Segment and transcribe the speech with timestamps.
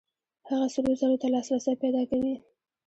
[0.49, 2.33] هغه سرو زرو ته لاسرسی پیدا کوي.